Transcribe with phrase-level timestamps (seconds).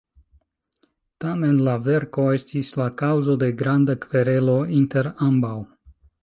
[1.25, 5.55] Tamen la verko estis la kaŭzo de granda kverelo inter ambaŭ.